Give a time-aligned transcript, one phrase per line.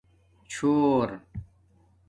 [0.51, 1.09] چھݸر